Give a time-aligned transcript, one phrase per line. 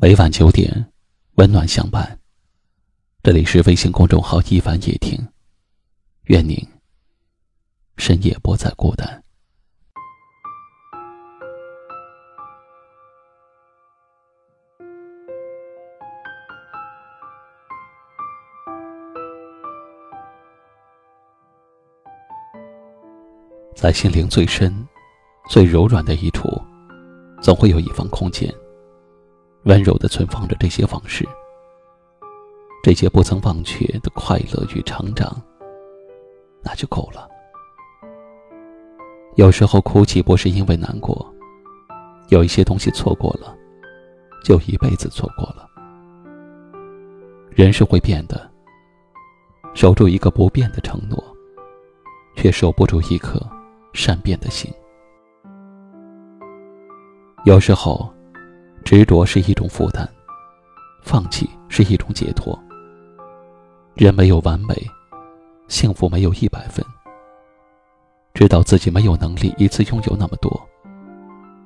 [0.00, 0.92] 每晚九点，
[1.38, 2.16] 温暖相伴。
[3.20, 5.18] 这里是微信公众号“一凡夜听”，
[6.26, 6.56] 愿您
[7.96, 9.20] 深夜不再孤单。
[23.74, 24.72] 在心灵最深、
[25.50, 26.48] 最柔软的一处，
[27.42, 28.48] 总会有一方空间。
[29.68, 31.28] 温柔的存放着这些往事，
[32.82, 35.30] 这些不曾忘却的快乐与成长，
[36.62, 37.28] 那就够了。
[39.36, 41.30] 有时候哭泣不是因为难过，
[42.30, 43.54] 有一些东西错过了，
[44.42, 45.68] 就一辈子错过了。
[47.50, 48.50] 人是会变的，
[49.74, 51.22] 守住一个不变的承诺，
[52.36, 53.38] 却守不住一颗
[53.92, 54.72] 善变的心。
[57.44, 58.10] 有时候。
[58.90, 60.08] 执着是一种负担，
[61.02, 62.58] 放弃是一种解脱。
[63.92, 64.74] 人没有完美，
[65.68, 66.82] 幸福没有一百分。
[68.32, 70.58] 知道自己没有能力一次拥有那么多，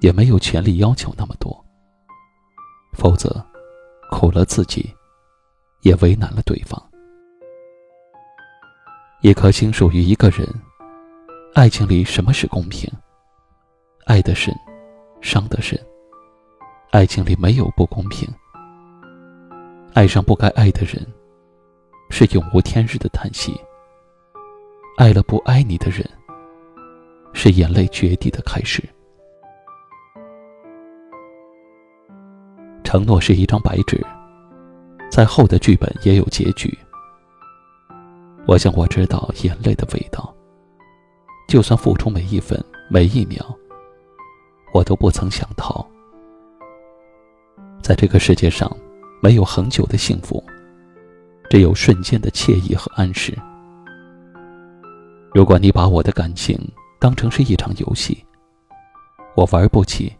[0.00, 1.64] 也没有权利要求那么多。
[2.94, 3.40] 否则，
[4.10, 4.92] 苦了自己，
[5.82, 6.82] 也为难了对方。
[9.20, 10.44] 一颗心属于一个人，
[11.54, 12.92] 爱情里什么是公平？
[14.04, 14.52] 爱的深，
[15.20, 15.80] 伤的深。
[16.94, 18.32] 爱情里没有不公平。
[19.94, 21.04] 爱上不该爱的人，
[22.08, 23.50] 是永无天日的叹息；
[24.96, 26.08] 爱了不爱你的人，
[27.32, 28.80] 是眼泪决堤的开始。
[32.84, 34.00] 承诺是一张白纸，
[35.10, 36.78] 再厚的剧本也有结局。
[38.46, 40.32] 我想我知道眼泪的味道，
[41.48, 43.44] 就算付出每一分每一秒，
[44.72, 45.84] 我都不曾想逃。
[47.84, 48.74] 在这个世界上，
[49.20, 50.42] 没有恒久的幸福，
[51.50, 53.36] 只有瞬间的惬意和安适。
[55.34, 56.58] 如果你把我的感情
[56.98, 58.24] 当成是一场游戏，
[59.36, 60.10] 我玩不起，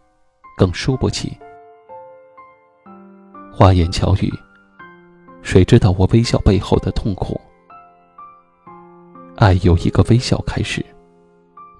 [0.59, 1.35] 更输不起。
[3.51, 4.31] 花言巧语，
[5.41, 7.41] 谁知道我微笑背后的痛苦？
[9.37, 10.85] 爱由一个微笑开始，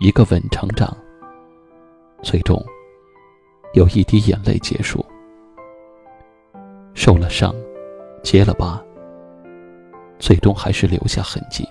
[0.01, 0.97] 一个吻成长，
[2.23, 2.59] 最终
[3.75, 5.05] 有一滴眼泪结束。
[7.05, 7.55] 受了伤，
[8.23, 8.83] 结了疤，
[10.19, 11.69] 最终还是留下痕迹。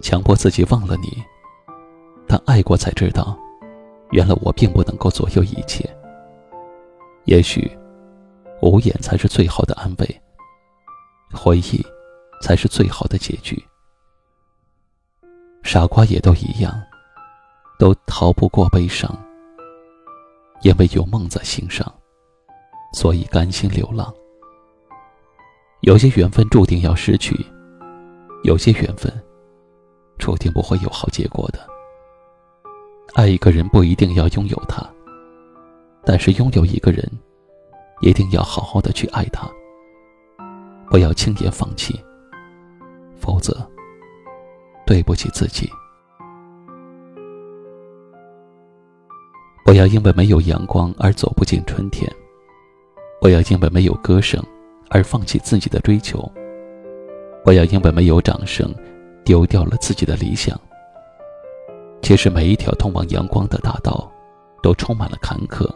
[0.00, 1.22] 强迫自己忘了你，
[2.26, 3.38] 但爱过才知道，
[4.10, 5.88] 原来我并不能够左右一切。
[7.26, 7.70] 也许，
[8.60, 10.20] 无言才是最好的安慰，
[11.32, 11.80] 回忆
[12.42, 13.64] 才是最好的结局。
[15.62, 16.74] 傻瓜也都一样，
[17.78, 19.08] 都逃不过悲伤，
[20.62, 21.86] 因为有梦在心上。
[22.92, 24.12] 所以甘心流浪。
[25.80, 27.34] 有些缘分注定要失去，
[28.44, 29.10] 有些缘分
[30.18, 31.58] 注定不会有好结果的。
[33.14, 34.88] 爱一个人不一定要拥有他，
[36.04, 37.10] 但是拥有一个人，
[38.02, 39.48] 一定要好好的去爱他。
[40.90, 41.98] 不要轻言放弃，
[43.16, 43.56] 否则
[44.84, 45.70] 对不起自己。
[49.64, 52.10] 不要因为没有阳光而走不进春天。
[53.20, 54.42] 不要因为没有歌声
[54.88, 56.20] 而放弃自己的追求，
[57.44, 58.74] 不要因为没有掌声
[59.24, 60.58] 丢掉了自己的理想。
[62.00, 64.10] 其实每一条通往阳光的大道
[64.62, 65.68] 都充满了坎坷，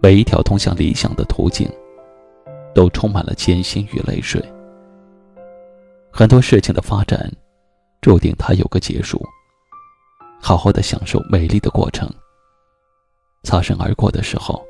[0.00, 1.70] 每一条通向理想的途径
[2.74, 4.42] 都充满了艰辛与泪水。
[6.10, 7.30] 很多事情的发展
[8.00, 9.22] 注定它有个结束，
[10.40, 12.10] 好好的享受美丽的过程。
[13.42, 14.64] 擦身而过的时候。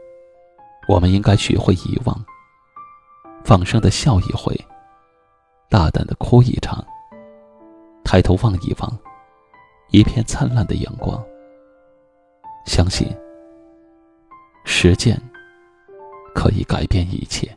[0.87, 2.25] 我们应该学会遗忘，
[3.45, 4.55] 放声的笑一回，
[5.69, 6.85] 大胆的哭一场。
[8.05, 8.99] 抬头望一望，
[9.91, 11.23] 一片灿烂的阳光。
[12.67, 13.09] 相信，
[14.65, 15.21] 实践
[16.35, 17.57] 可以改变一切。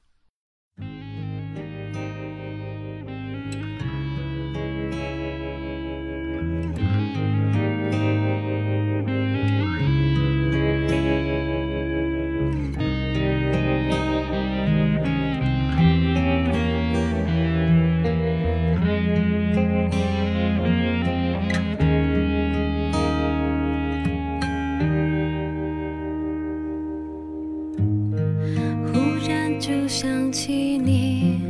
[30.01, 31.43] 想起你，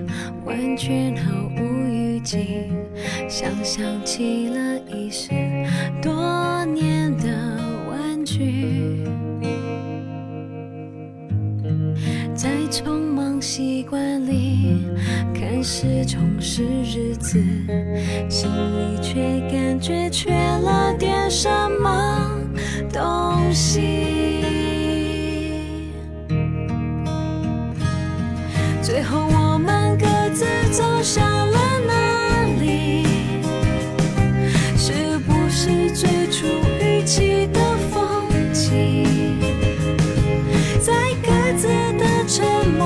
[0.44, 2.68] 完全毫无预警，
[3.30, 5.30] 像想起了遗失
[6.02, 7.58] 多年的
[7.90, 9.06] 玩具，
[12.36, 14.86] 在匆忙习惯里
[15.34, 17.42] 开始充实日子，
[18.30, 21.50] 心里却感觉缺了点什
[21.82, 22.38] 么
[22.92, 24.21] 东西。
[28.92, 31.58] 最后我们各自走向了
[31.88, 33.06] 哪里？
[34.76, 36.46] 是不是最初
[36.82, 39.40] 预期的风景？
[40.82, 40.92] 在
[41.26, 42.86] 各自的沉默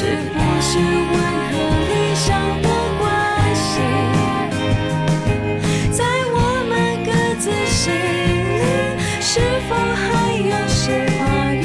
[0.00, 0.78] 是不是
[1.12, 1.14] 我
[1.52, 1.54] 和
[1.90, 2.28] 理想
[2.62, 2.66] 的
[2.98, 3.04] 关
[3.54, 3.68] 系？
[5.92, 6.00] 在
[6.32, 6.36] 我
[6.70, 6.72] 们
[7.04, 7.08] 各
[7.38, 8.64] 自心里
[9.20, 9.28] 是
[9.68, 11.20] 否还有些话
[11.52, 11.60] 语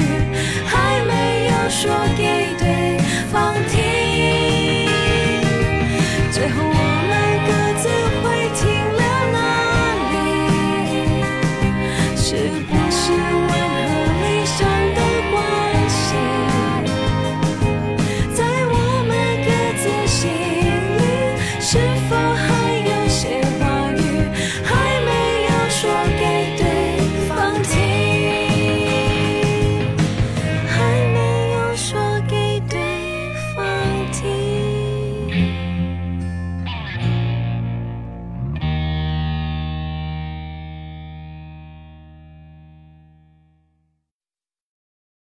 [0.67, 1.81] 还没有说
[2.17, 2.44] 给